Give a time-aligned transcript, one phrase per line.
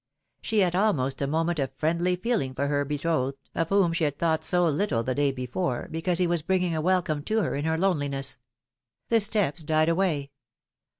[0.41, 4.03] She had almost a moment of friendly feeling for her be trothed, of whom she
[4.05, 7.53] had thought so little the day before, because he was bringing a welcome to her
[7.53, 8.39] in her loneli ness.
[9.09, 10.31] The steps died away.